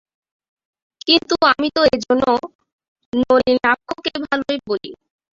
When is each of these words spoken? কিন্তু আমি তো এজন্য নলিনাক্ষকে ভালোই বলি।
কিন্তু 1.07 1.35
আমি 1.51 1.67
তো 1.75 1.81
এজন্য 1.95 2.23
নলিনাক্ষকে 3.13 4.11
ভালোই 4.25 4.57
বলি। 4.69 4.91